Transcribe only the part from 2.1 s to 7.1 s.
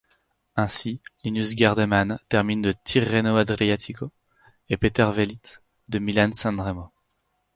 termine de Tirreno-Adriatico, et Peter Velits de Milan-San Remo.